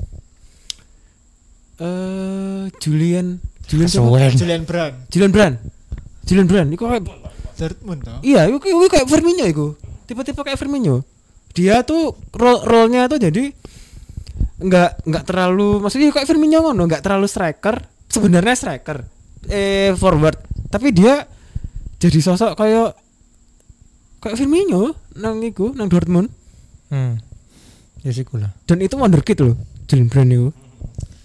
[1.85, 4.09] eh Julian Julian siapa?
[4.09, 4.33] Kesuwen.
[4.41, 4.95] Julian Brand.
[5.13, 5.57] Julian Brand.
[6.25, 7.05] Julian Brand, itu kayak
[7.55, 8.19] Dortmund toh.
[8.25, 8.51] Iya,
[8.91, 9.67] kayak Firmino itu.
[10.05, 11.05] Tipe-tipe kayak Firmino.
[11.55, 13.51] Dia tuh role role-nya tuh jadi
[14.55, 17.79] nggak nggak terlalu maksudnya kayak Firmino ngono, nggak terlalu striker.
[18.09, 19.03] Sebenarnya striker.
[19.51, 20.39] Eh forward.
[20.71, 21.25] Tapi dia
[21.99, 22.95] jadi sosok kayak
[24.21, 26.29] kayak Firmino nang iku nang Dortmund
[26.93, 27.19] Hmm.
[28.05, 28.53] Ya sih gula.
[28.69, 29.57] dan itu wonderkid loh.
[29.89, 30.49] Julian Brand itu.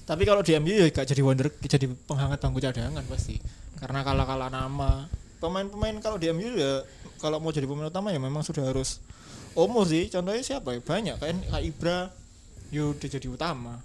[0.09, 3.37] Tapi kalau di MU ya gak jadi wonder, jadi penghangat bangku cadangan pasti.
[3.77, 5.05] Karena kalah-kalah nama.
[5.37, 6.81] Pemain-pemain kalau di MU ya
[7.19, 9.03] kalau mau jadi pemain utama ya memang sudah harus
[9.53, 10.07] umur sih.
[10.07, 10.79] Contohnya siapa ya?
[10.79, 11.99] Banyak kan kayak Ibra
[12.69, 13.83] yo udah jadi utama.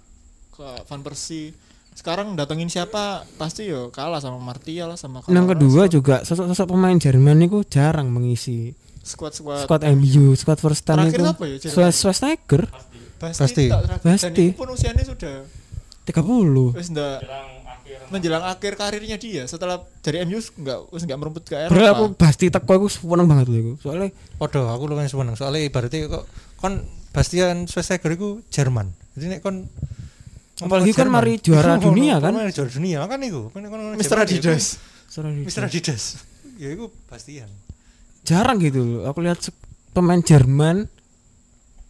[0.49, 1.51] Ke Van Persie.
[1.91, 6.95] Sekarang datengin siapa pasti yo kalah sama Martial sama Yang kedua squad- juga sosok-sosok pemain
[6.95, 11.27] Jerman itu jarang mengisi squad-squad squad MU, squad first time Terakhir itu.
[11.29, 11.55] apa ya?
[11.61, 12.63] Schweinsteiger
[13.15, 13.65] pasti, Pasti.
[14.01, 14.45] Pasti.
[14.49, 15.45] Itu pun usianya sudah
[16.03, 16.73] 30.
[16.73, 17.23] wis ndak
[18.09, 21.91] menjelang akhir karirnya dia setelah dari MU nggak wis nggak merumput ke Bro Eropa.
[21.91, 23.73] aku pasti teko aku seneng banget lho iku.
[23.81, 26.23] Soalnya Podo, aku lumayan seneng soalnya ibaratnya kok
[26.57, 28.91] kon Bastian Schweinsteiger itu Jerman.
[29.15, 29.65] Jadi nek kon
[30.55, 32.31] Apalagi kan Jerman, mari juara iku dunia, kan?
[32.31, 33.41] Mari juara dunia kan iku.
[33.51, 34.17] Kan kon Mr.
[34.23, 34.65] Adidas.
[35.45, 35.63] Mr.
[35.67, 36.03] Adidas.
[36.55, 37.51] Ya iku Bastian.
[38.23, 39.01] jarang gitu loh.
[39.11, 39.43] Aku lihat
[39.91, 40.87] pemain Jerman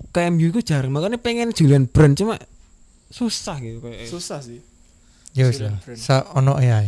[0.10, 0.90] ke MU itu jarang.
[0.90, 2.42] Makanya pengen Julian Brand cuma
[3.08, 4.10] susah gitu kayak.
[4.10, 4.58] Susah sih.
[5.36, 5.76] Ya wis lah.
[5.84, 6.00] Brand.
[6.00, 6.88] Sa ono AI.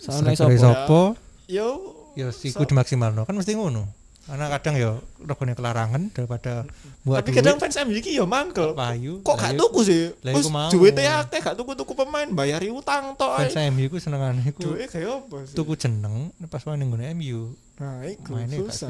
[0.00, 0.64] Soalnya Striker sopo?
[0.64, 1.00] sopo?
[1.46, 1.68] Yo,
[2.14, 3.26] Ya iku dimaksimalno.
[3.28, 3.84] Kan mesti ngono.
[4.24, 6.64] Karena kadang ya regane kelarangan daripada
[7.04, 8.72] buat tapi kadang fans MU iki yo mangkel.
[8.72, 9.20] payu.
[9.20, 10.02] Kok gak tuku sih?
[10.24, 10.72] lah Wis iku mau.
[10.72, 13.52] duwite akeh gak tuku-tuku pemain, bayari utang tok Fans.
[13.68, 15.52] MU iku senengane iku Duwe kayak apa sih?
[15.52, 16.88] tuku jeneng pas main ning
[17.20, 17.52] MU.
[17.76, 18.88] Nah, iku Maine gak.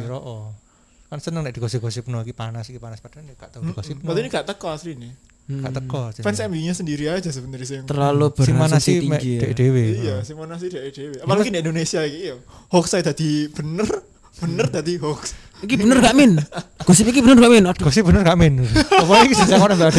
[1.10, 4.06] Kan seneng nek digosip-gosipno iki panas iki panas padahal gak tau digosipno.
[4.06, 5.33] Berarti ini gak teko asli nih.
[5.44, 5.60] Hmm.
[5.60, 6.00] gak teko.
[6.24, 7.76] Fans MU-nya sendiri aja sebenarnya sih.
[7.84, 9.40] terlalu mek tinggi ya.
[9.44, 9.84] dek dhewe.
[10.00, 11.20] Iya, sing mana sih dhek dhewe.
[11.20, 12.40] Apalagi di Indonesia iki yo.
[12.72, 13.84] Hoax saya tadi bener,
[14.40, 15.36] bener tadi hoax.
[15.60, 16.40] Iki bener gak Min?
[16.88, 17.64] Gosip iki bener gak Min?
[17.68, 17.84] Aduh.
[17.84, 18.64] Gosip bener gak men?
[19.04, 19.92] Apa iki sing sakone mbak?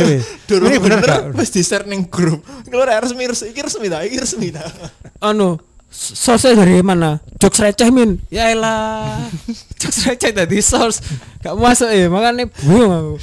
[0.49, 1.21] Durung Ini bener gak?
[1.37, 2.41] Wis di-share ning grup.
[2.65, 4.65] Keluar resmi resmi iki resmi ta, iki resmi ta.
[5.21, 5.61] Anu
[5.95, 7.23] Source dari mana?
[7.39, 9.15] Jokes receh min Ya elah
[9.79, 10.99] Jokes receh tadi source
[11.39, 13.15] Gak masuk ya Makanya bingung aku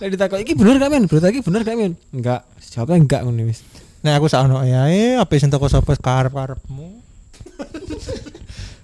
[0.00, 1.04] Kayak ditakut Iki bener gak min?
[1.04, 1.92] Berarti iki bener gak min?
[2.16, 2.40] Enggak
[2.72, 3.60] Jawabnya enggak ngono wis
[4.00, 6.88] Nek aku sakno ae apa sing teko sapa karep-karepmu.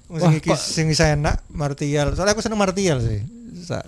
[0.13, 2.13] Wah, iki sing bisa enak Martial.
[2.13, 3.25] Soalnya aku seneng Martial sih.
[3.65, 3.81] Sa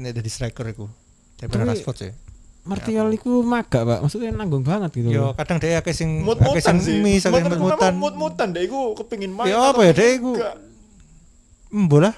[0.00, 0.88] nek dari striker iku.
[1.36, 2.12] Daripada Tapi- Rashford sih.
[2.66, 6.98] Martial iku maga pak Maksudnya nanggung banget gitu Yo kadang dia akeh sing akeh sing
[6.98, 7.92] mis, akeh Mut- mut-mutan.
[7.94, 9.52] Mut-mutan deh iku kepengin main.
[9.52, 10.40] Ya apa ya, dek, iku-
[12.00, 12.14] lah.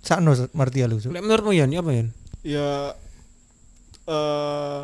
[0.00, 1.12] Sakno Martial iku.
[1.12, 2.08] Lek menurutmu Yan apa Yan?
[2.42, 2.94] Ya
[4.08, 4.80] eh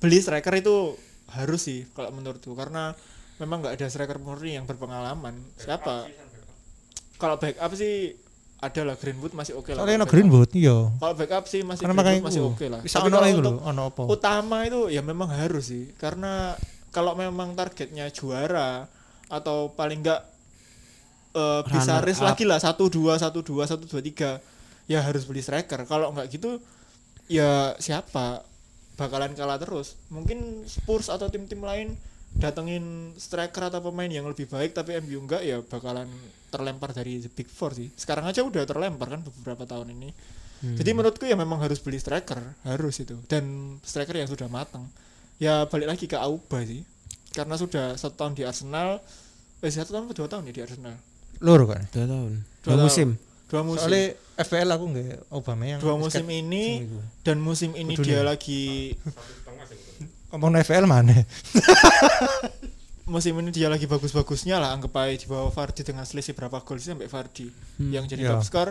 [0.00, 0.96] beli striker itu
[1.30, 2.96] harus sih kalau menurutku karena
[3.38, 5.36] memang nggak ada striker murni yang berpengalaman.
[5.56, 6.08] Siapa?
[7.20, 8.16] Kalau backup sih
[8.60, 9.80] ada lah Greenwood masih oke lah.
[9.80, 10.76] Soalnya ono Kalau Greenwood iya.
[11.00, 12.80] Kalau backup sih masih Karena Greenwood masih oke lah.
[12.84, 14.02] Bisa Tapi kalau untuk ono apa?
[14.04, 16.56] utama itu ya memang harus sih karena
[16.92, 18.84] kalau memang targetnya juara
[19.30, 20.20] atau paling enggak
[21.32, 24.42] eh, bisa race lagi lah satu dua satu dua satu dua tiga
[24.90, 26.58] ya harus beli striker kalau enggak gitu
[27.30, 28.42] ya siapa?
[28.98, 29.96] Bakalan kalah terus.
[30.10, 31.94] Mungkin Spurs atau tim-tim lain
[32.36, 36.06] datengin striker atau pemain yang lebih baik tapi MU enggak ya bakalan
[36.50, 37.88] terlempar dari the big four sih.
[37.94, 40.10] Sekarang aja udah terlempar kan beberapa tahun ini.
[40.60, 42.36] Jadi menurutku ya memang harus beli striker
[42.68, 43.16] harus itu.
[43.24, 44.84] Dan striker yang sudah matang
[45.40, 46.84] ya balik lagi ke Auba sih.
[47.32, 49.00] Karena sudah satu tahun di Arsenal.
[49.64, 50.94] Eh satu tahun atau dua tahun ya di Arsenal?
[51.40, 51.80] Lur kan.
[51.88, 52.32] Dua tahun.
[52.36, 52.84] Dua Dua tahun.
[52.84, 53.08] musim
[53.50, 55.78] dua musim Soalnya FPL aku nggak Aubameyang.
[55.78, 56.86] dua musim ini
[57.20, 58.94] dan musim ini dia lagi
[60.30, 61.12] ngomong FPL mana?
[63.04, 66.78] musim ini dia lagi bagus-bagusnya lah anggap aja di bawah Vardy dengan selisih berapa gol
[66.78, 67.50] sih sampai Vardy
[67.82, 68.30] yang jadi Iya.
[68.32, 68.70] top skor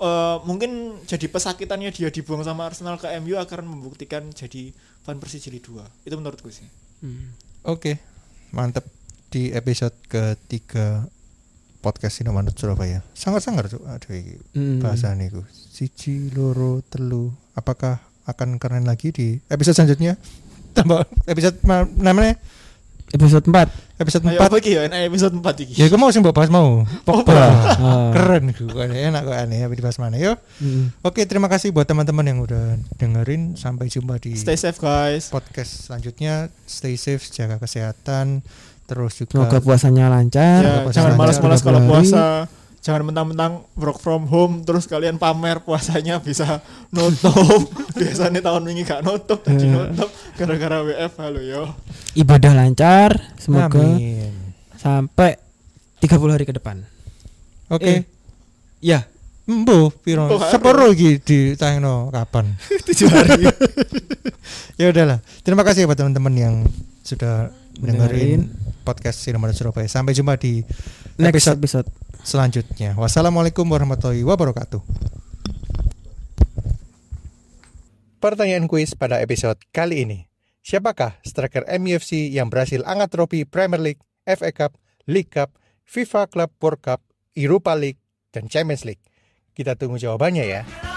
[0.00, 4.72] Eh, mungkin jadi pesakitannya dia dibuang sama Arsenal ke MU akan membuktikan jadi
[5.04, 5.76] Van Persie jilid 2
[6.08, 6.64] itu menurutku sih
[7.00, 7.32] Hmm.
[7.62, 8.00] Oke,
[8.50, 8.84] mantep
[9.28, 11.04] di episode ketiga
[11.80, 13.00] podcast Sinomanut Surabaya.
[13.12, 14.78] Sangat sangar tuh ada iki Hmm.
[14.78, 15.40] bahasa niku.
[15.50, 17.32] Siji loro telu.
[17.52, 20.14] Apakah akan keren lagi di episode selanjutnya.
[20.76, 22.36] Tambah episode ma- namanya
[23.10, 23.98] Episode 4.
[23.98, 24.46] episode Ayo 4.
[24.46, 24.86] apa iki ya?
[24.86, 25.74] Enak episode 4 iki.
[25.74, 26.86] Ya, gue mau sih mbok bahas mau.
[27.02, 27.34] Pogba.
[27.74, 28.14] Ah.
[28.14, 30.38] Keren gue enak kok aneh tapi dibahas mana yuk.
[30.62, 30.94] Mm.
[31.02, 33.58] Oke, terima kasih buat teman-teman yang udah dengerin.
[33.58, 35.26] Sampai jumpa di Stay safe guys.
[35.26, 36.54] podcast selanjutnya.
[36.62, 38.46] Stay safe, jaga kesehatan.
[38.90, 40.60] Terus juga Semoga puasanya lancar.
[40.60, 41.90] Ya, puasa jangan malas-malas kalau 30 hari.
[41.94, 42.24] puasa.
[42.80, 46.58] Jangan mentang-mentang work from home terus kalian pamer puasanya bisa
[46.96, 47.70] nutup.
[47.94, 49.78] Biasanya tahun ini gak nutup, tadi Ya.
[49.86, 51.62] nutup gara-gara WFH lo yo.
[52.14, 53.10] Ibadah lancar.
[53.36, 54.32] Semoga Amin.
[54.74, 55.38] sampai
[56.00, 56.82] 30 hari ke depan.
[57.68, 57.84] Oke.
[57.86, 58.00] Eh.
[58.80, 59.04] Ya,
[59.44, 60.26] Mbo, piro?
[60.26, 60.50] Hari.
[60.50, 62.56] Sepuro iki ditayangno kapan?
[62.88, 63.44] Tujuh hari.
[64.80, 65.20] ya udahlah.
[65.44, 66.54] Terima kasih buat teman-teman yang
[67.04, 68.48] sudah Dengerin.
[68.82, 69.86] Podcast Sinema Surabaya.
[69.86, 70.64] Sampai jumpa di
[71.20, 71.88] next episode episode.
[72.24, 72.96] selanjutnya.
[72.96, 74.80] Wassalamualaikum warahmatullahi wabarakatuh.
[78.20, 80.18] Pertanyaan kuis pada episode kali ini.
[80.60, 84.76] Siapakah striker MUFC yang berhasil angkat trofi Premier League, FA Cup,
[85.08, 85.56] League Cup,
[85.88, 87.00] FIFA Club World Cup,
[87.32, 89.00] Europa League, dan Champions League?
[89.56, 90.89] Kita tunggu jawabannya ya.